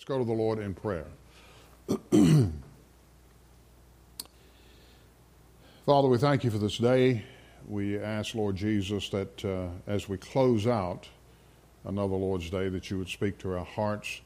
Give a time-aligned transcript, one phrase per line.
[0.00, 1.04] Let's go to the Lord in prayer.
[5.84, 7.22] Father, we thank you for this day.
[7.68, 11.06] We ask, Lord Jesus, that uh, as we close out
[11.84, 14.22] another Lord's Day, that you would speak to our hearts.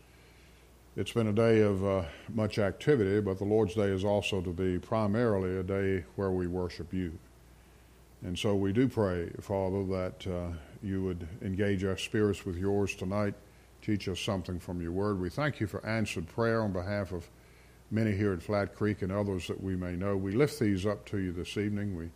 [0.97, 4.51] It's been a day of uh, much activity, but the Lord's Day is also to
[4.51, 7.19] be primarily a day where we worship you.
[8.23, 10.53] And so we do pray, Father, that uh,
[10.85, 13.35] you would engage our spirits with yours tonight
[13.85, 15.21] teach us something from your word.
[15.21, 17.29] We thank you for answered prayer on behalf of
[17.91, 20.17] many here at Flat Creek and others that we may know.
[20.17, 21.95] We lift these up to you this evening.
[21.95, 22.09] We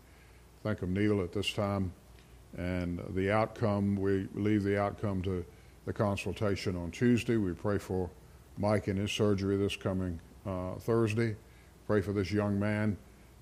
[0.63, 1.93] think of Neil at this time
[2.57, 3.97] and the outcome.
[3.97, 5.45] We leave the outcome to
[5.85, 7.37] the consultation on Tuesday.
[7.37, 8.09] We pray for
[8.57, 11.37] Mike and his surgery this coming uh, Thursday.
[11.87, 12.97] Pray for this young man,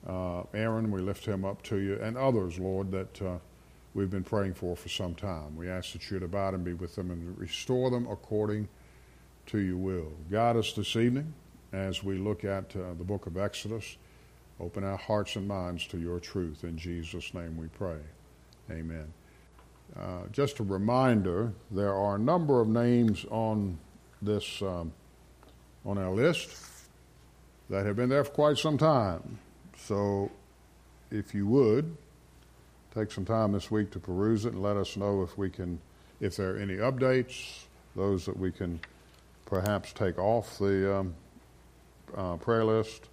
[0.07, 0.91] uh, Aaron.
[0.91, 3.23] We lift him up to you and others, Lord, that.
[3.23, 3.39] Uh,
[3.97, 5.57] we've been praying for for some time.
[5.57, 8.69] We ask that you'd abide and be with them and restore them according
[9.47, 10.13] to your will.
[10.31, 11.33] Guide us this evening
[11.73, 13.97] as we look at uh, the book of Exodus.
[14.61, 16.63] Open our hearts and minds to your truth.
[16.63, 17.99] In Jesus' name we pray.
[18.71, 19.13] Amen.
[19.99, 23.79] Uh, just a reminder there are a number of names on
[24.21, 24.93] this um,
[25.87, 26.55] on our list
[27.71, 29.39] that have been there for quite some time.
[29.79, 30.31] So
[31.11, 31.97] if you would,
[32.97, 35.79] take some time this week to peruse it and let us know if we can,
[36.19, 38.81] if there are any updates, those that we can
[39.45, 41.15] perhaps take off the um,
[42.17, 43.09] uh, prayer list,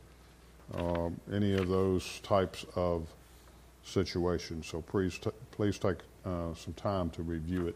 [0.73, 3.08] uh, any of those types of
[3.84, 4.67] situations.
[4.67, 7.75] So please, t- please take uh, some time to review it,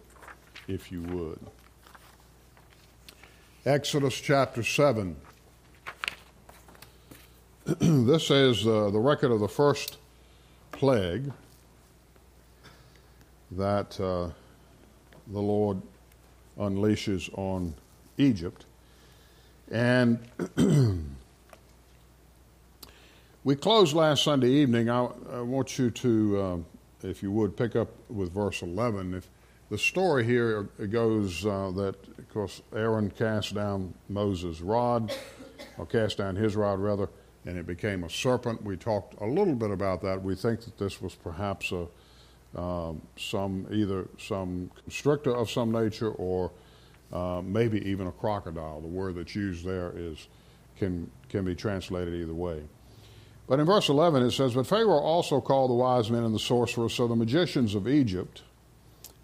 [0.70, 1.40] if you would.
[3.66, 5.18] Exodus chapter 7.
[7.66, 9.98] this is uh, the record of the first
[10.72, 11.34] plague
[13.52, 14.30] that uh,
[15.28, 15.82] the Lord
[16.58, 17.74] unleashes on
[18.18, 18.66] Egypt.
[19.72, 20.20] And
[23.44, 24.90] we closed last Sunday evening.
[24.90, 26.58] I, I want you to, uh,
[27.08, 29.14] if you would, pick up with verse 11.
[29.14, 29.30] If
[29.70, 35.14] the story here goes uh, that, of course, Aaron cast down Moses' rod,
[35.78, 37.10] or cast down his rod rather,
[37.46, 38.64] and it became a serpent.
[38.64, 40.22] We talked a little bit about that.
[40.22, 41.88] We think that this was perhaps a
[42.58, 46.52] um, some either some constrictor of some nature or
[47.14, 48.82] uh, maybe even a crocodile.
[48.82, 50.28] The word that's used there is
[50.78, 52.64] can can be translated either way.
[53.48, 56.40] But in verse 11 it says, But Pharaoh also called the wise men and the
[56.40, 58.44] sorcerers, so the magicians of Egypt,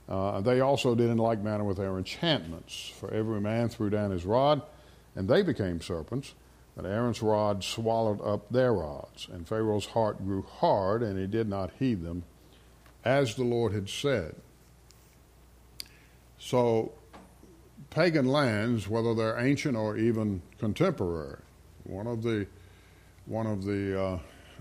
[0.07, 2.93] uh, they also did in like manner with their enchantments.
[2.99, 4.61] For every man threw down his rod,
[5.15, 6.35] and they became serpents.
[6.75, 9.27] But Aaron's rod swallowed up their rods.
[9.31, 12.23] And Pharaoh's heart grew hard, and he did not heed them
[13.03, 14.35] as the Lord had said.
[16.37, 16.91] So,
[17.89, 21.39] pagan lands, whether they're ancient or even contemporary,
[21.83, 22.47] one of the
[23.25, 24.19] one of the uh,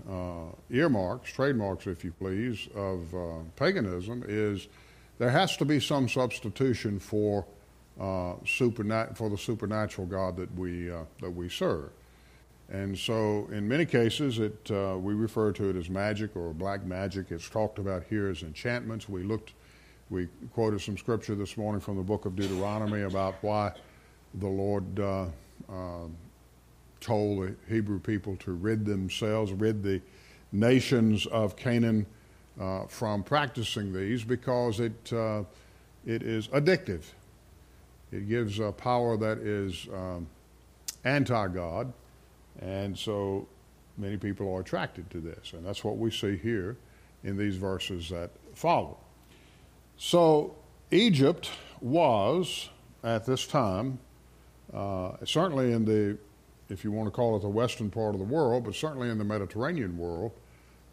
[0.09, 4.67] uh, earmarks, trademarks, if you please, of uh, paganism is
[5.17, 7.45] there has to be some substitution for
[7.99, 11.89] uh, supernat- for the supernatural God that we uh, that we serve.
[12.73, 16.83] And so, in many cases, it, uh, we refer to it as magic or black
[16.83, 17.27] magic.
[17.29, 19.07] It's talked about here as enchantments.
[19.07, 19.53] We looked,
[20.09, 23.73] we quoted some scripture this morning from the book of Deuteronomy about why
[24.33, 25.25] the Lord uh,
[25.69, 26.07] uh,
[26.99, 30.01] told the Hebrew people to rid themselves, rid the
[30.51, 32.07] nations of Canaan
[32.59, 35.43] uh, from practicing these because it, uh,
[36.07, 37.03] it is addictive.
[38.11, 40.25] It gives a power that is um,
[41.03, 41.93] anti God
[42.61, 43.47] and so
[43.97, 45.53] many people are attracted to this.
[45.53, 46.77] And that's what we see here
[47.23, 48.97] in these verses that follow.
[49.97, 50.55] So
[50.91, 51.49] Egypt
[51.81, 52.69] was,
[53.03, 53.99] at this time,
[54.73, 56.17] uh, certainly in the,
[56.69, 59.17] if you want to call it the western part of the world, but certainly in
[59.17, 60.31] the Mediterranean world,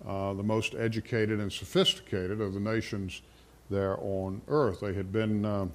[0.07, 3.23] uh, the most educated and sophisticated of the nations
[3.69, 4.81] there on earth.
[4.81, 5.67] They had been, uh,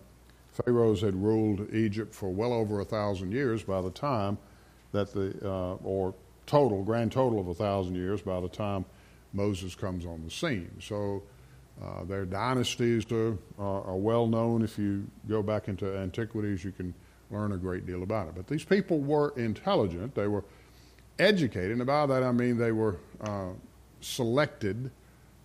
[0.52, 4.38] pharaohs had ruled Egypt for well over a thousand years by the time
[4.92, 6.14] that the, uh, or
[6.46, 8.86] total, grand total of a thousand years by the time
[9.34, 10.72] Moses comes on the scene.
[10.80, 11.24] So
[11.84, 14.62] uh, their dynasties are, are, well known.
[14.64, 16.94] If you go back into antiquities, you can
[17.32, 18.36] learn a great deal about it.
[18.36, 20.46] But these people were intelligent, they were
[21.20, 23.50] educated, and by that I mean they were uh,
[24.00, 24.90] selected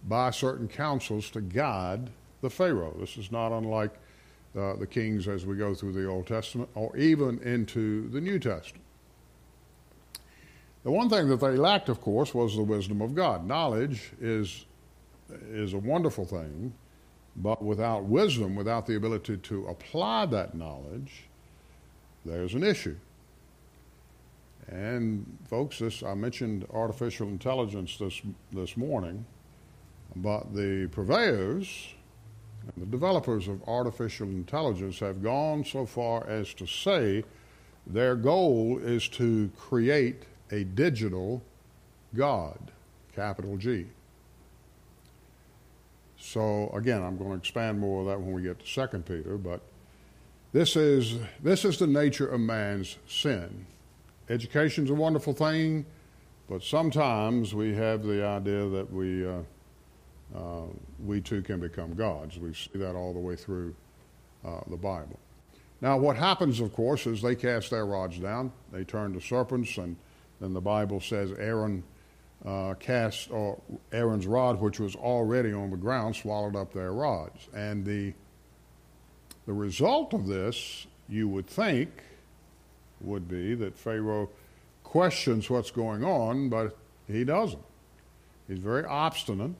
[0.08, 2.10] by certain councils to guide
[2.42, 2.96] the Pharaoh.
[2.98, 3.92] This is not unlike
[4.56, 8.38] uh, the kings as we go through the Old Testament or even into the New
[8.38, 8.84] Testament.
[10.82, 13.46] The one thing that they lacked, of course, was the wisdom of God.
[13.46, 14.64] Knowledge is,
[15.50, 16.72] is a wonderful thing,
[17.36, 21.24] but without wisdom, without the ability to apply that knowledge,
[22.24, 22.96] there's an issue.
[24.68, 28.22] And folks, this I mentioned artificial intelligence this
[28.52, 29.24] this morning,
[30.16, 31.88] but the purveyors
[32.62, 37.24] and the developers of artificial intelligence have gone so far as to say
[37.86, 41.43] their goal is to create a digital
[42.14, 42.58] God,
[43.14, 43.87] capital G.
[46.19, 49.38] So again, I'm going to expand more of that when we get to Second Peter,
[49.38, 49.61] but
[50.52, 53.67] this is this is the nature of man's sin.
[54.29, 55.87] Education's a wonderful thing,
[56.49, 59.41] but sometimes we have the idea that we uh,
[60.37, 60.62] uh,
[61.05, 62.38] we too can become gods.
[62.38, 63.75] We see that all the way through
[64.44, 65.19] uh, the Bible.
[65.81, 68.52] Now, what happens, of course, is they cast their rods down.
[68.70, 69.97] They turn to serpents, and
[70.40, 71.82] then the Bible says Aaron
[72.44, 73.60] uh, cast, or
[73.92, 77.48] Aaron's rod, which was already on the ground, swallowed up their rods.
[77.54, 78.14] And the
[79.46, 81.90] the result of this, you would think,
[83.00, 84.28] would be that Pharaoh
[84.84, 86.76] questions what's going on, but
[87.08, 87.62] he doesn't.
[88.46, 89.52] He's very obstinate,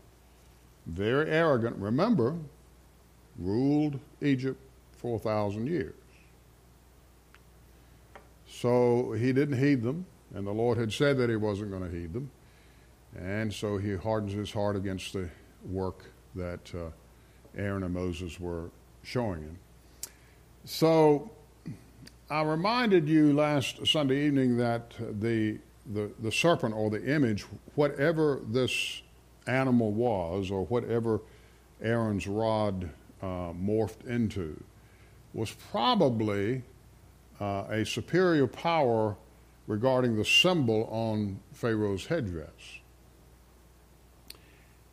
[0.87, 1.77] very arrogant.
[1.77, 2.37] Remember,
[3.38, 4.61] ruled Egypt
[4.93, 5.94] for a thousand years.
[8.49, 11.91] So he didn't heed them, and the Lord had said that he wasn't going to
[11.91, 12.31] heed them.
[13.19, 15.29] And so he hardens his heart against the
[15.65, 16.05] work
[16.35, 16.91] that uh,
[17.56, 18.71] Aaron and Moses were
[19.03, 19.59] showing him.
[20.65, 21.31] So
[22.31, 25.59] I reminded you last Sunday evening that the,
[25.93, 27.44] the, the serpent or the image,
[27.75, 29.03] whatever this
[29.47, 31.21] animal was or whatever
[31.82, 32.88] Aaron's rod
[33.21, 34.62] uh, morphed into,
[35.35, 36.62] was probably
[37.41, 39.17] uh, a superior power
[39.70, 42.81] regarding the symbol on Pharaoh's headdress.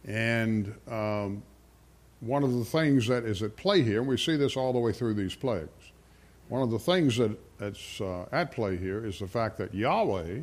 [0.05, 1.41] And um,
[2.19, 4.79] one of the things that is at play here, and we see this all the
[4.79, 5.91] way through these plagues,
[6.49, 10.41] one of the things that, that's uh, at play here is the fact that Yahweh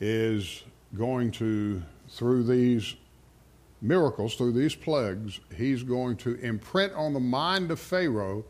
[0.00, 0.64] is
[0.98, 2.96] going to, through these
[3.80, 8.44] miracles, through these plagues, he's going to imprint on the mind of Pharaoh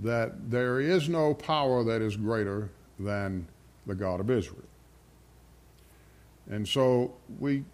[0.00, 3.46] that there is no power that is greater than
[3.86, 4.62] the God of Israel.
[6.50, 7.64] And so we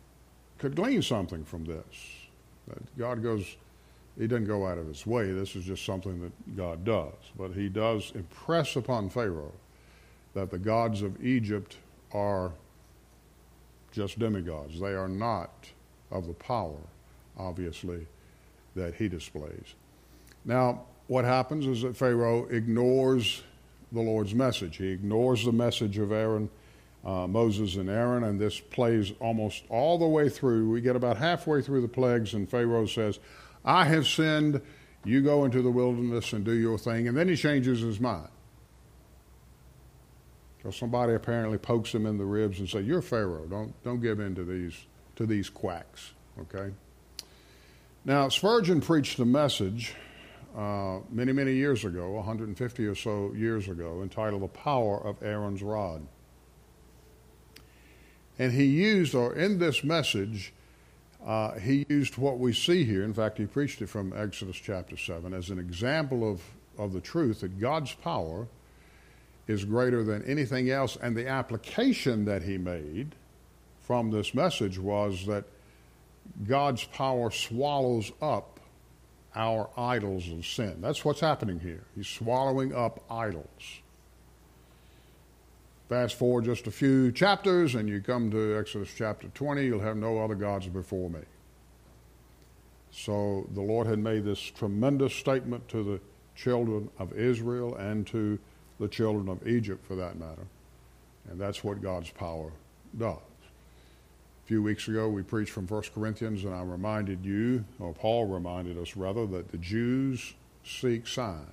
[0.58, 1.84] could glean something from this.
[2.68, 3.56] That God goes,
[4.18, 5.32] He doesn't go out of His way.
[5.32, 7.14] This is just something that God does.
[7.36, 9.52] But He does impress upon Pharaoh
[10.34, 11.76] that the gods of Egypt
[12.12, 12.52] are
[13.92, 14.78] just demigods.
[14.78, 15.50] They are not
[16.10, 16.78] of the power,
[17.38, 18.06] obviously,
[18.74, 19.74] that He displays.
[20.44, 23.42] Now, what happens is that Pharaoh ignores
[23.92, 24.76] the Lord's message.
[24.76, 26.50] He ignores the message of Aaron,
[27.04, 30.70] uh, Moses, and Aaron, and this plays almost all the way through.
[30.70, 33.18] We get about halfway through the plagues, and Pharaoh says,
[33.64, 34.60] I have sinned.
[35.04, 37.08] You go into the wilderness and do your thing.
[37.08, 38.28] And then he changes his mind.
[40.62, 43.46] So somebody apparently pokes him in the ribs and says, You're Pharaoh.
[43.48, 44.86] Don't, don't give in to these,
[45.16, 46.12] to these quacks.
[46.40, 46.72] Okay?
[48.04, 49.94] Now, Spurgeon preached a message
[50.56, 55.62] uh, many, many years ago, 150 or so years ago, entitled The Power of Aaron's
[55.62, 56.06] Rod.
[58.38, 60.52] And he used, or in this message,
[61.26, 63.02] uh, he used what we see here.
[63.02, 66.40] In fact, he preached it from Exodus chapter 7 as an example of,
[66.78, 68.46] of the truth that God's power
[69.48, 70.96] is greater than anything else.
[71.02, 73.14] And the application that he made
[73.80, 75.44] from this message was that
[76.46, 78.57] God's power swallows up
[79.34, 80.78] our idols of sin.
[80.80, 81.84] That's what's happening here.
[81.94, 83.80] He's swallowing up idols.
[85.88, 89.64] Fast forward just a few chapters, and you come to Exodus chapter 20.
[89.64, 91.20] You'll have no other gods before me.
[92.90, 96.00] So the Lord had made this tremendous statement to the
[96.34, 98.38] children of Israel and to
[98.80, 100.46] the children of Egypt, for that matter.
[101.30, 102.52] And that's what God's power
[102.96, 103.27] does
[104.48, 108.78] few weeks ago, we preached from 1 Corinthians, and I reminded you, or Paul reminded
[108.78, 110.32] us rather, that the Jews
[110.64, 111.44] seek signs,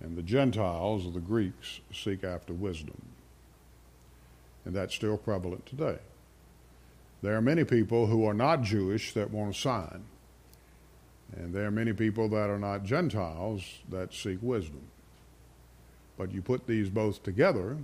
[0.00, 3.02] and the Gentiles, or the Greeks, seek after wisdom.
[4.64, 5.98] And that's still prevalent today.
[7.20, 10.04] There are many people who are not Jewish that want a sign.
[11.36, 14.80] And there are many people that are not Gentiles that seek wisdom.
[16.16, 17.76] But you put these both together,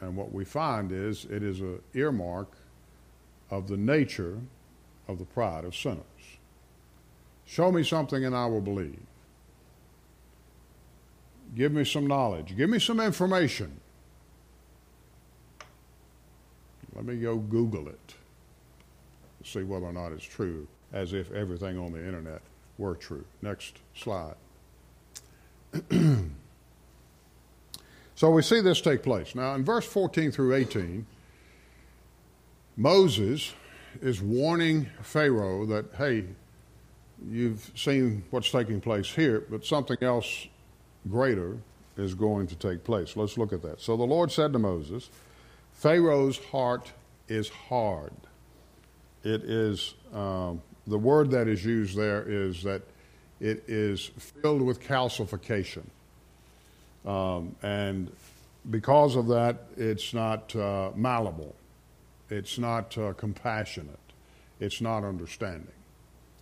[0.00, 2.48] and what we find is it is an earmark
[3.50, 4.38] of the nature
[5.08, 6.04] of the pride of sinners.
[7.44, 9.00] Show me something and I will believe.
[11.54, 12.56] Give me some knowledge.
[12.56, 13.80] Give me some information.
[16.94, 18.14] Let me go Google it
[19.44, 22.42] see whether or not it's true, as if everything on the internet
[22.78, 23.24] were true.
[23.42, 24.34] Next slide.
[28.20, 29.34] So we see this take place.
[29.34, 31.06] Now, in verse 14 through 18,
[32.76, 33.54] Moses
[34.02, 36.26] is warning Pharaoh that, hey,
[37.26, 40.48] you've seen what's taking place here, but something else
[41.08, 41.56] greater
[41.96, 43.16] is going to take place.
[43.16, 43.80] Let's look at that.
[43.80, 45.08] So the Lord said to Moses,
[45.72, 46.92] Pharaoh's heart
[47.26, 48.12] is hard.
[49.24, 52.82] It is, um, the word that is used there is that
[53.40, 55.84] it is filled with calcification.
[57.04, 58.12] Um, and
[58.68, 61.54] because of that, it's not uh, malleable,
[62.28, 63.98] it's not uh, compassionate,
[64.58, 65.72] it's not understanding.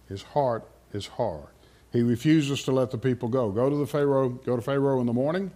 [0.08, 1.48] His heart is hard.
[1.92, 3.50] He refuses to let the people go.
[3.50, 5.50] Go to the Pharaoh, go to Pharaoh in the morning,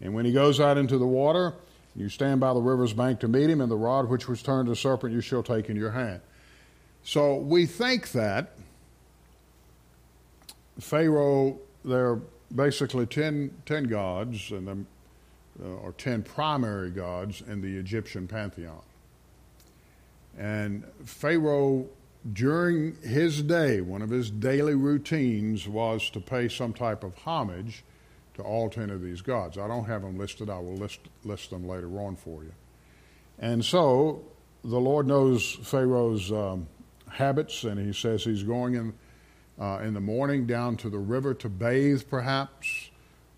[0.00, 1.54] and when he goes out into the water,
[1.94, 4.68] you stand by the river's bank to meet him, and the rod which was turned
[4.68, 6.20] to serpent you shall take in your hand.
[7.04, 8.52] So we think that
[10.80, 12.20] Pharaoh, there are
[12.54, 14.86] basically 10, 10 gods, and
[15.62, 18.80] uh, or 10 primary gods in the Egyptian pantheon.
[20.38, 21.86] And Pharaoh,
[22.32, 27.84] during his day, one of his daily routines was to pay some type of homage
[28.34, 29.58] to all 10 of these gods.
[29.58, 32.52] I don't have them listed, I will list, list them later on for you.
[33.38, 34.24] And so
[34.64, 36.66] the Lord knows Pharaoh's um,
[37.08, 38.94] habits, and he says he's going in,
[39.60, 42.90] uh, in the morning down to the river to bathe, perhaps,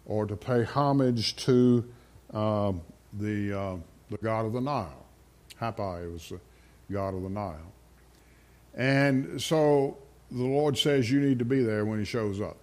[0.06, 1.84] or to pay homage to
[2.32, 2.72] uh,
[3.14, 3.76] the, uh,
[4.10, 5.06] the god of the Nile.
[5.60, 6.40] Hapi was the
[6.92, 7.72] god of the Nile.
[8.74, 9.98] And so
[10.30, 12.56] the Lord says you need to be there when he shows up.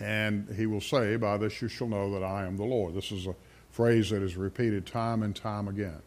[0.00, 2.94] And he will say, By this you shall know that I am the Lord.
[2.94, 3.34] This is a
[3.70, 6.00] phrase that is repeated time and time again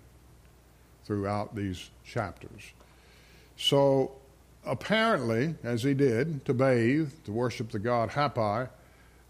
[1.03, 2.73] throughout these chapters.
[3.57, 4.13] So
[4.65, 8.69] apparently, as he did, to bathe, to worship the god Hapi,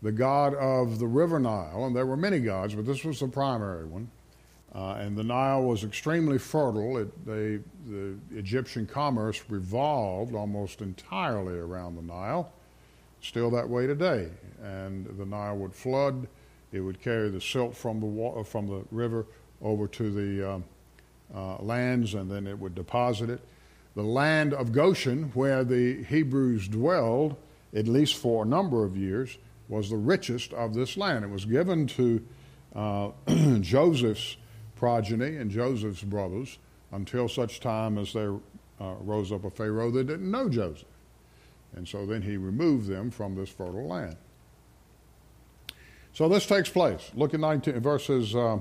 [0.01, 3.27] the god of the river Nile, and there were many gods, but this was the
[3.27, 4.09] primary one.
[4.73, 6.97] Uh, and the Nile was extremely fertile.
[6.97, 12.51] It, they, the Egyptian commerce revolved almost entirely around the Nile,
[13.21, 14.27] still that way today.
[14.61, 16.27] And the Nile would flood.
[16.73, 19.25] It would carry the silt from the, wa- from the river
[19.61, 20.63] over to the um,
[21.33, 23.39] uh, lands, and then it would deposit it.
[23.95, 27.37] The land of Goshen, where the Hebrews dwelled,
[27.73, 29.37] at least for a number of years,
[29.69, 31.23] was the richest of this land.
[31.23, 32.25] It was given to
[32.75, 33.11] uh,
[33.61, 34.37] Joseph's
[34.75, 36.59] progeny and Joseph's brothers
[36.91, 38.35] until such time as there
[38.79, 40.87] uh, rose up a Pharaoh that didn't know Joseph.
[41.75, 44.17] And so then he removed them from this fertile land.
[46.13, 47.11] So this takes place.
[47.13, 48.59] Look at 19, verses, uh,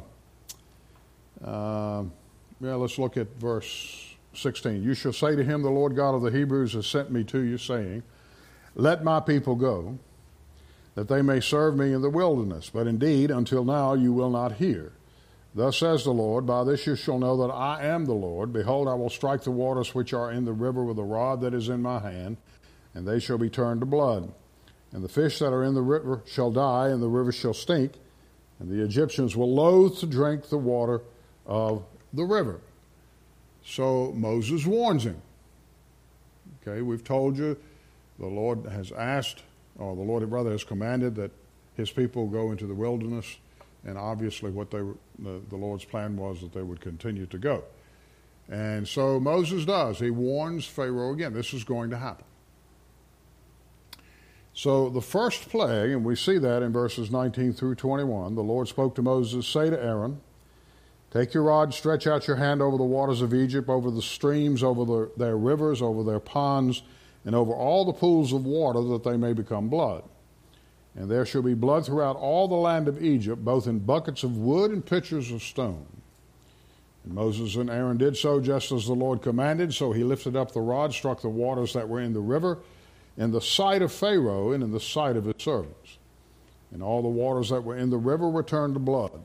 [1.44, 2.04] uh,
[2.60, 4.82] yeah, let's look at verse 16.
[4.82, 7.40] You shall say to him, The Lord God of the Hebrews has sent me to
[7.40, 8.02] you, saying,
[8.74, 9.98] Let my people go
[10.94, 12.70] that they may serve me in the wilderness.
[12.70, 14.92] But indeed, until now you will not hear.
[15.54, 18.52] Thus says the Lord, By this you shall know that I am the Lord.
[18.52, 21.54] Behold, I will strike the waters which are in the river with a rod that
[21.54, 22.36] is in my hand,
[22.94, 24.32] and they shall be turned to blood.
[24.92, 27.92] And the fish that are in the river shall die, and the river shall stink,
[28.58, 31.02] and the Egyptians will loathe to drink the water
[31.46, 32.60] of the river.
[33.64, 35.20] So Moses warns him.
[36.62, 37.56] Okay, we've told you
[38.18, 39.42] the Lord has asked
[39.78, 41.30] or the Lord rather has commanded that
[41.76, 43.38] his people go into the wilderness,
[43.84, 44.78] and obviously what they
[45.18, 47.64] the, the Lord's plan was that they would continue to go.
[48.48, 49.98] And so Moses does.
[49.98, 52.26] He warns Pharaoh again, this is going to happen.
[54.52, 58.68] So the first plague, and we see that in verses 19 through 21, the Lord
[58.68, 60.20] spoke to Moses, Say to Aaron,
[61.14, 64.64] Take your rod, stretch out your hand over the waters of Egypt, over the streams,
[64.64, 66.82] over the, their rivers, over their ponds,
[67.24, 70.02] and over all the pools of water that they may become blood.
[70.96, 74.36] And there shall be blood throughout all the land of Egypt, both in buckets of
[74.36, 75.86] wood and pitchers of stone.
[77.04, 79.72] And Moses and Aaron did so just as the Lord commanded.
[79.72, 82.58] So he lifted up the rod, struck the waters that were in the river,
[83.16, 85.98] in the sight of Pharaoh and in the sight of his servants.
[86.72, 89.22] And all the waters that were in the river were turned to blood.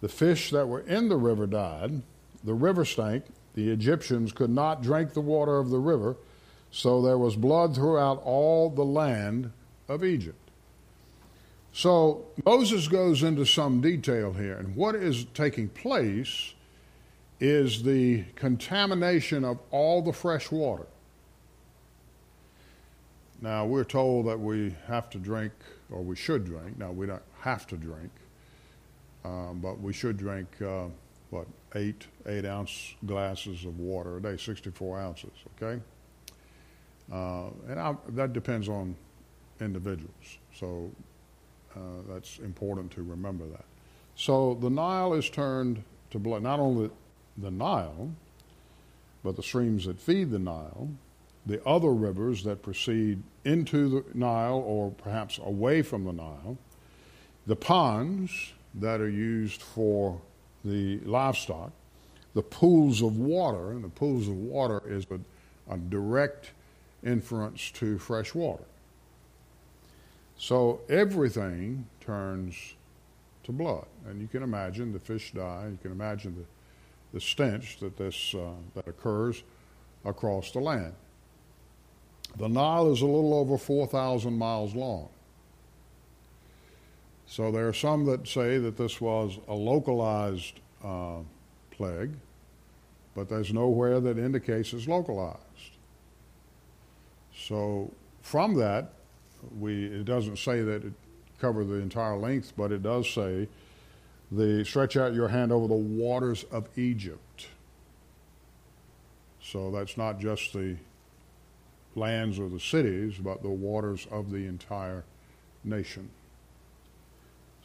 [0.00, 2.02] The fish that were in the river died.
[2.42, 3.24] The river stank.
[3.54, 6.16] The Egyptians could not drink the water of the river
[6.70, 9.52] so there was blood throughout all the land
[9.88, 10.36] of Egypt.
[11.72, 16.54] So Moses goes into some detail here, and what is taking place
[17.38, 20.86] is the contamination of all the fresh water.
[23.40, 25.52] Now, we're told that we have to drink,
[25.90, 26.78] or we should drink.
[26.78, 28.10] Now, we don't have to drink,
[29.24, 30.86] um, but we should drink, uh,
[31.30, 35.80] what, eight, eight ounce glasses of water a day, 64 ounces, okay?
[37.12, 38.94] Uh, and I, that depends on
[39.60, 40.38] individuals.
[40.54, 40.90] So
[41.76, 43.64] Uh, that's important to remember that.
[44.16, 46.42] So the Nile is turned to blood.
[46.42, 46.90] Not only
[47.38, 48.10] the Nile,
[49.22, 50.88] but the streams that feed the Nile,
[51.46, 56.58] the other rivers that proceed into the Nile or perhaps away from the Nile,
[57.46, 60.20] the ponds that are used for
[60.64, 61.72] the livestock,
[62.34, 66.52] the pools of water, and the pools of water is a, a direct
[67.04, 68.64] inference to fresh water.
[70.36, 72.74] So everything turns
[73.44, 73.86] to blood.
[74.06, 78.34] And you can imagine the fish die, you can imagine the, the stench that, this,
[78.34, 79.42] uh, that occurs
[80.04, 80.94] across the land.
[82.38, 85.08] The Nile is a little over 4,000 miles long.
[87.30, 91.18] So there are some that say that this was a localized uh,
[91.70, 92.10] plague,
[93.14, 95.38] but there's nowhere that indicates it's localized.
[97.32, 98.94] So from that,
[99.60, 100.92] we it doesn't say that it
[101.40, 103.46] covered the entire length, but it does say
[104.32, 107.46] the stretch out your hand over the waters of Egypt.
[109.40, 110.78] So that's not just the
[111.94, 115.04] lands or the cities, but the waters of the entire
[115.62, 116.10] nation.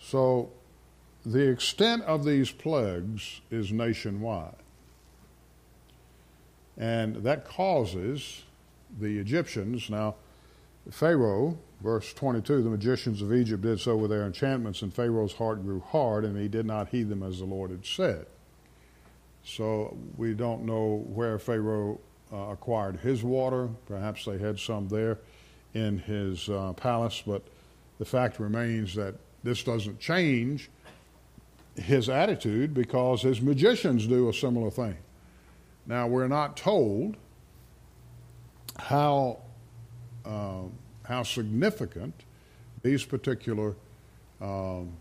[0.05, 0.51] So
[1.25, 4.53] the extent of these plagues is nationwide.
[6.77, 8.43] And that causes
[8.99, 10.15] the Egyptians, now,
[10.91, 15.63] Pharaoh, verse 22, the magicians of Egypt did so with their enchantments, and Pharaoh's heart
[15.63, 18.27] grew hard, and he did not heed them as the Lord had said.
[19.43, 21.99] So we don't know where Pharaoh
[22.31, 23.69] uh, acquired his water.
[23.87, 25.17] Perhaps they had some there
[25.73, 27.41] in his uh, palace, but
[27.97, 30.71] the fact remains that this doesn't change
[31.75, 34.97] his attitude because his magicians do a similar thing.
[35.85, 37.15] Now, we're not told
[38.79, 39.37] how,
[40.25, 40.63] uh,
[41.03, 42.23] how significant
[42.81, 43.75] these particular,
[44.41, 44.93] um,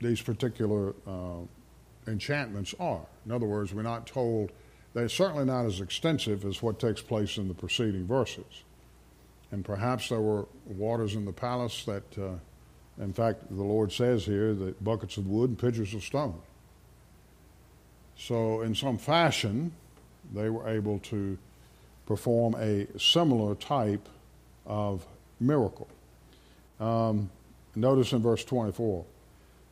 [0.00, 1.42] these particular uh,
[2.08, 3.06] enchantments are.
[3.24, 4.50] In other words, we're not told,
[4.94, 8.64] they're certainly not as extensive as what takes place in the preceding verses.
[9.52, 12.30] And perhaps there were waters in the palace that uh,
[13.00, 16.40] in fact, the Lord says here that buckets of wood and pitchers of stone.
[18.16, 19.72] So, in some fashion,
[20.34, 21.38] they were able to
[22.06, 24.08] perform a similar type
[24.66, 25.06] of
[25.38, 25.88] miracle.
[26.80, 27.30] Um,
[27.76, 29.04] notice in verse 24,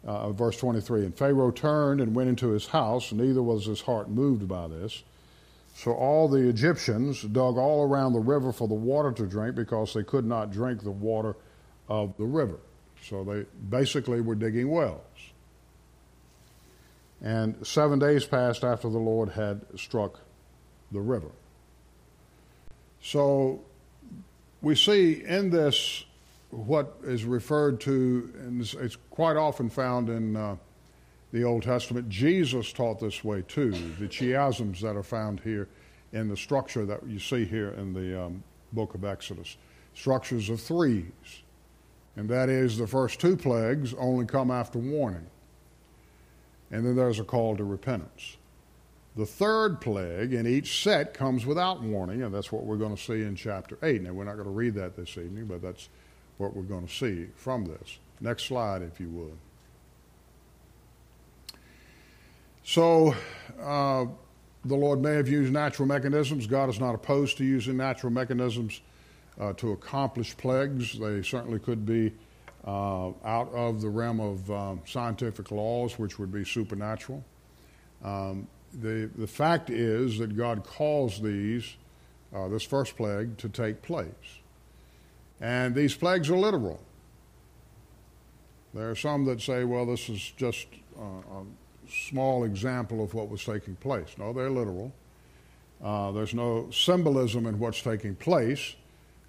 [0.06, 3.80] uh, verse 23, and Pharaoh turned and went into his house, and neither was his
[3.80, 5.02] heart moved by this.
[5.74, 9.92] So all the Egyptians dug all around the river for the water to drink because
[9.92, 11.36] they could not drink the water
[11.88, 12.58] of the river.
[13.08, 15.00] So they basically were digging wells.
[17.22, 20.20] And seven days passed after the Lord had struck
[20.90, 21.30] the river.
[23.00, 23.60] So
[24.60, 26.04] we see in this
[26.50, 30.56] what is referred to, and it's quite often found in uh,
[31.32, 32.08] the Old Testament.
[32.08, 35.68] Jesus taught this way too, the chiasms that are found here
[36.12, 38.42] in the structure that you see here in the um,
[38.72, 39.56] book of Exodus.
[39.94, 41.42] Structures of threes
[42.16, 45.26] and that is the first two plagues only come after warning.
[46.70, 48.36] And then there's a call to repentance.
[49.16, 53.02] The third plague in each set comes without warning, and that's what we're going to
[53.02, 54.02] see in chapter 8.
[54.02, 55.88] Now, we're not going to read that this evening, but that's
[56.38, 57.98] what we're going to see from this.
[58.20, 59.36] Next slide, if you would.
[62.62, 63.14] So,
[63.60, 64.06] uh,
[64.64, 66.46] the Lord may have used natural mechanisms.
[66.46, 68.80] God is not opposed to using natural mechanisms
[69.40, 70.98] uh, to accomplish plagues.
[70.98, 72.12] They certainly could be
[72.66, 77.24] uh, out of the realm of um, scientific laws, which would be supernatural.
[78.04, 81.76] Um, the, the fact is that God calls these,
[82.34, 84.40] uh, this first plague, to take place.
[85.40, 86.80] And these plagues are literal.
[88.74, 90.66] There are some that say, well, this is just
[90.98, 91.42] a
[91.88, 94.08] small example of what was taking place.
[94.18, 94.92] No, they're literal.
[95.82, 98.74] Uh, there's no symbolism in what's taking place.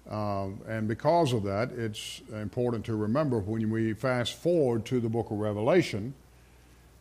[0.08, 5.08] Um, and because of that, it's important to remember when we fast forward to the
[5.08, 6.14] book of Revelation,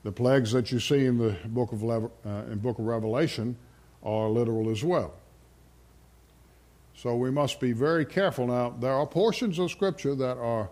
[0.03, 2.07] the plagues that you see in the book of, uh,
[2.51, 3.55] in book of Revelation
[4.03, 5.13] are literal as well.
[6.95, 8.47] So we must be very careful.
[8.47, 10.69] Now, there are portions of Scripture that are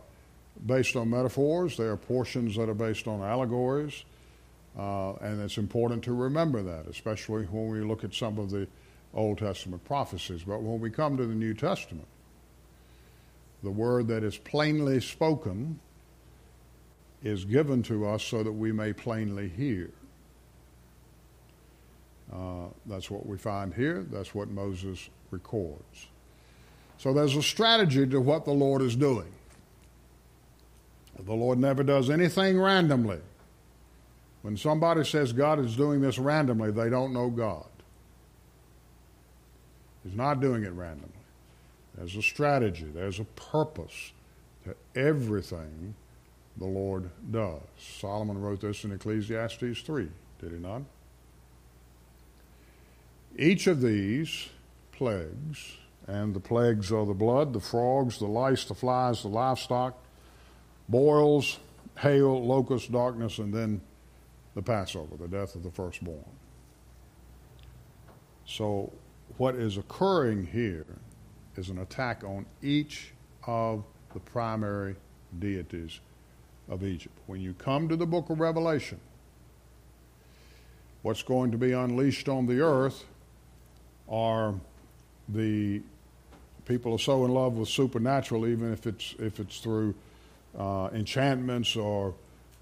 [0.66, 4.04] based on metaphors, there are portions that are based on allegories,
[4.78, 8.68] uh, and it's important to remember that, especially when we look at some of the
[9.14, 10.44] Old Testament prophecies.
[10.44, 12.08] But when we come to the New Testament,
[13.66, 15.80] the word that is plainly spoken
[17.24, 19.90] is given to us so that we may plainly hear.
[22.32, 24.06] Uh, that's what we find here.
[24.12, 26.08] That's what Moses records.
[27.00, 29.32] So there's a strategy to what the Lord is doing.
[31.20, 33.20] The Lord never does anything randomly.
[34.44, 37.66] When somebody says God is doing this randomly, they don't know God.
[40.04, 41.10] He's not doing it randomly.
[41.98, 44.12] There's a strategy, there's a purpose
[44.66, 45.96] to everything
[46.58, 47.62] the Lord does.
[48.00, 50.10] Solomon wrote this in Ecclesiastes 3,
[50.42, 50.82] did he not?
[53.38, 54.50] Each of these
[54.92, 55.78] plagues,
[56.08, 59.98] and the plagues are the blood, the frogs, the lice, the flies, the livestock,
[60.88, 61.60] boils,
[61.98, 63.82] hail, locust, darkness, and then
[64.54, 66.24] the Passover, the death of the firstborn.
[68.46, 68.94] So,
[69.38, 70.86] what is occurring here
[71.58, 73.14] is an attack on each
[73.48, 74.96] of the primary
[75.40, 76.00] deities
[76.70, 77.16] of Egypt.
[77.28, 79.00] When you come to the book of Revelation,
[81.02, 83.06] what's going to be unleashed on the earth
[84.10, 84.56] are
[85.30, 85.82] the
[86.66, 89.94] people are so in love with supernatural, even if it's if it's through
[90.58, 92.14] uh, enchantments or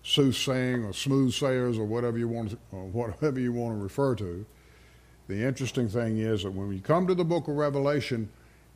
[0.03, 4.45] soothsaying or smoothsayers or whatever you want to, or whatever you want to refer to.
[5.27, 8.29] The interesting thing is that when we come to the book of Revelation,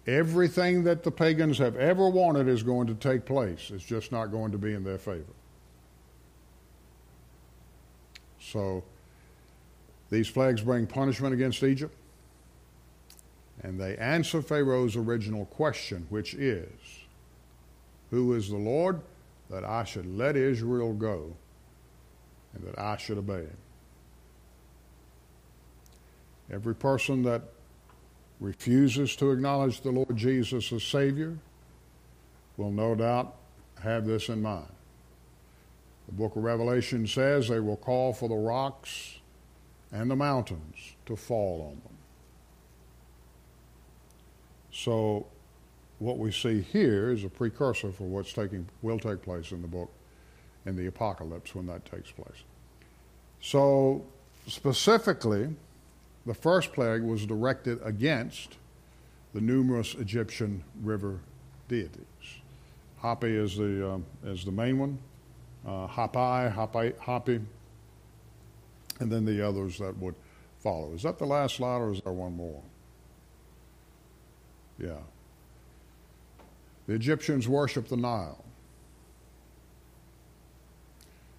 [0.08, 3.72] everything that the pagans have ever wanted is going to take place.
[3.74, 5.26] It's just not going to be in their favor.
[8.40, 8.84] So
[10.10, 11.94] these flags bring punishment against Egypt.
[13.64, 16.70] And they answer Pharaoh's original question, which is
[18.12, 19.02] Who is the Lord
[19.50, 21.36] that I should let Israel go
[22.54, 23.58] and that I should obey him?
[26.52, 27.42] Every person that
[28.40, 31.38] refuses to acknowledge the Lord Jesus as Savior
[32.56, 33.36] will no doubt
[33.82, 34.68] have this in mind.
[36.08, 39.20] The book of Revelation says they will call for the rocks
[39.92, 41.98] and the mountains to fall on them.
[44.72, 45.26] So,
[46.00, 49.68] what we see here is a precursor for what's taking will take place in the
[49.68, 49.92] book
[50.66, 52.44] in the apocalypse when that takes place.
[53.42, 54.06] So,
[54.48, 55.50] specifically,
[56.28, 58.58] the first plague was directed against
[59.34, 61.22] the numerous Egyptian river
[61.70, 62.02] deities.
[63.02, 65.00] Hapi is the, um, is the main one,
[65.66, 67.42] uh, Hapi, Hapi, Hapi,
[69.00, 70.16] and then the others that would
[70.60, 70.92] follow.
[70.94, 72.62] Is that the last slide or is there one more?
[74.78, 75.00] Yeah.
[76.88, 78.44] The Egyptians worshiped the Nile.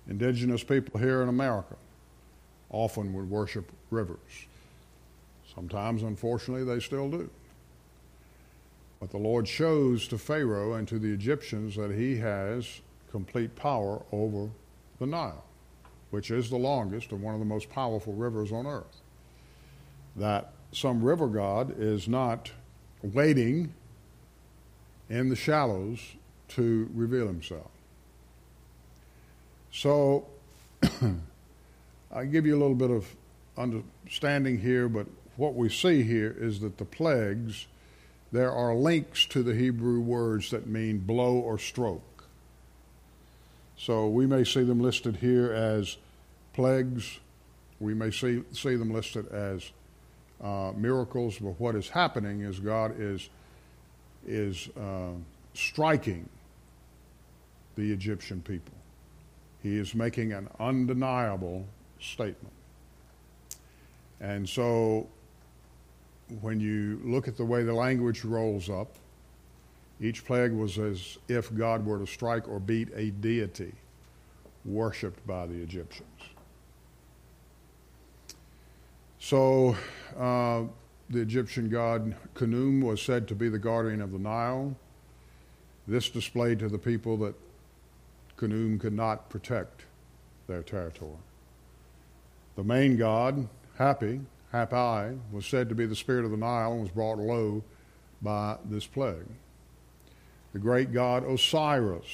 [0.08, 1.76] Indigenous people here in America
[2.70, 4.47] often would worship rivers.
[5.54, 7.30] Sometimes, unfortunately, they still do.
[9.00, 12.80] But the Lord shows to Pharaoh and to the Egyptians that he has
[13.10, 14.50] complete power over
[14.98, 15.44] the Nile,
[16.10, 19.00] which is the longest and one of the most powerful rivers on earth.
[20.16, 22.50] That some river god is not
[23.02, 23.72] waiting
[25.08, 26.00] in the shallows
[26.48, 27.70] to reveal himself.
[29.70, 30.26] So,
[32.12, 33.06] I give you a little bit of
[33.56, 35.06] understanding here, but
[35.38, 37.68] what we see here is that the plagues,
[38.32, 42.24] there are links to the Hebrew words that mean blow or stroke.
[43.76, 45.96] So we may see them listed here as
[46.52, 47.20] plagues.
[47.78, 49.70] We may see, see them listed as
[50.42, 53.30] uh, miracles, but what is happening is God is,
[54.26, 55.12] is uh,
[55.54, 56.28] striking
[57.76, 58.74] the Egyptian people.
[59.62, 61.64] He is making an undeniable
[62.00, 62.54] statement.
[64.20, 65.06] And so
[66.40, 68.94] when you look at the way the language rolls up,
[70.00, 73.72] each plague was as if God were to strike or beat a deity
[74.64, 76.08] worshipped by the Egyptians.
[79.18, 79.76] So
[80.16, 80.62] uh,
[81.10, 84.76] the Egyptian god Khnum was said to be the guardian of the Nile.
[85.86, 87.34] This displayed to the people that
[88.36, 89.86] Khnum could not protect
[90.46, 91.16] their territory.
[92.56, 94.20] The main god, Hapi,
[94.52, 97.62] Hapi, was said to be the spirit of the Nile and was brought low
[98.22, 99.26] by this plague.
[100.52, 102.06] The great god Osiris,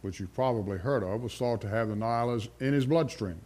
[0.00, 3.40] which you've probably heard of, was thought to have the Nile in his bloodstream.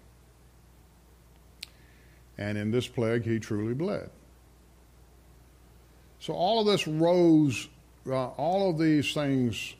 [2.39, 4.11] And in this plague, he truly bled.
[6.21, 7.69] So all of this rose,
[8.09, 9.75] uh, all of these things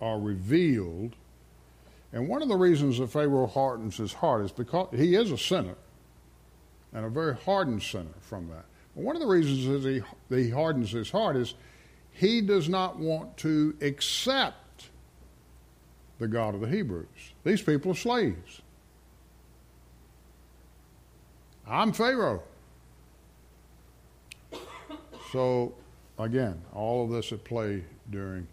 [0.00, 1.16] are revealed.
[2.12, 5.38] And one of the reasons that Pharaoh hardens his heart is because he is a
[5.38, 5.76] sinner
[6.96, 8.64] and a very hardened sinner from that.
[8.94, 11.54] One of the reasons is he, that he hardens his heart is
[12.10, 14.88] he does not want to accept
[16.18, 17.34] the God of the Hebrews.
[17.44, 18.62] These people are slaves.
[21.68, 22.42] I'm Pharaoh.
[25.32, 25.74] So,
[26.18, 28.48] again, all of this at play during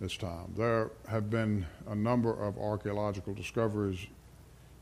[0.00, 0.54] this time.
[0.56, 4.06] There have been a number of archaeological discoveries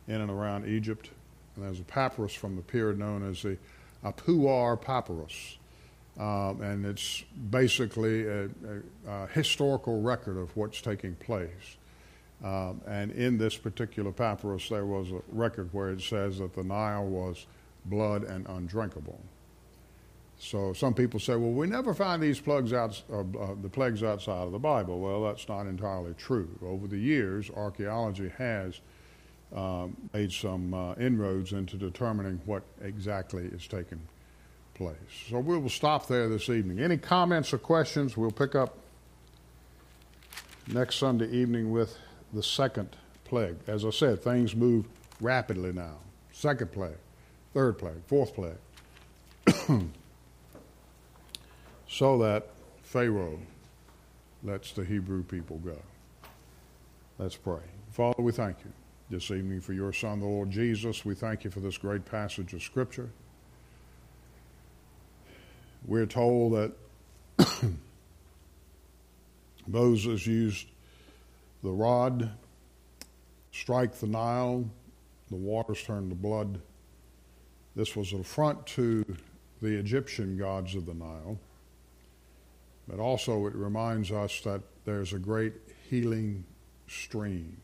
[0.06, 1.10] in and around Egypt,
[1.56, 3.58] and there's a papyrus from the period known as the
[4.04, 5.58] Ipuwer Papyrus.
[6.18, 8.48] Um, and it's basically a, a,
[9.08, 11.78] a, historical record of what's taking place.
[12.44, 16.64] Um, and in this particular papyrus, there was a record where it says that the
[16.64, 17.46] Nile was
[17.86, 19.20] blood and undrinkable.
[20.38, 24.02] So some people say, well, we never find these plugs out, uh, uh, the plagues
[24.02, 25.00] outside of the Bible.
[25.00, 26.50] Well, that's not entirely true.
[26.62, 28.80] Over the years, archaeology has
[29.54, 34.00] um, made some uh, inroads into determining what exactly is taking
[34.74, 34.96] place.
[35.28, 36.80] So we will stop there this evening.
[36.80, 38.16] Any comments or questions?
[38.16, 38.78] We'll pick up
[40.68, 41.98] next Sunday evening with
[42.32, 43.56] the second plague.
[43.66, 44.86] As I said, things move
[45.20, 45.96] rapidly now.
[46.32, 46.96] Second plague,
[47.52, 48.56] third plague, fourth plague.
[51.86, 52.48] so that
[52.82, 53.38] Pharaoh
[54.42, 55.76] lets the Hebrew people go.
[57.18, 57.60] Let's pray.
[57.90, 58.72] Father, we thank you
[59.12, 61.04] this evening for your Son, the Lord Jesus.
[61.04, 63.10] We thank you for this great passage of Scripture.
[65.84, 66.72] We're told that
[69.66, 70.66] Moses used
[71.62, 72.30] the rod,
[73.52, 74.64] strike the Nile,
[75.28, 76.58] the waters turned to blood.
[77.76, 79.04] This was an affront to
[79.60, 81.38] the Egyptian gods of the Nile.
[82.88, 85.52] But also, it reminds us that there's a great
[85.90, 86.44] healing
[86.88, 87.58] stream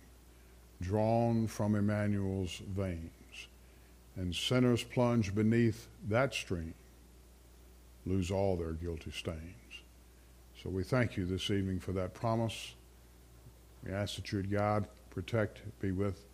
[0.80, 3.10] drawn from Emmanuel's veins.
[4.16, 6.74] And sinners plunge beneath that stream,
[8.04, 9.82] lose all their guilty stains.
[10.62, 12.74] So we thank you this evening for that promise.
[13.84, 16.24] We ask that you would protect, be with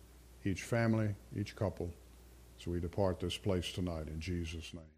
[0.43, 1.91] each family, each couple,
[2.59, 4.94] as we depart this place tonight in Jesus' name.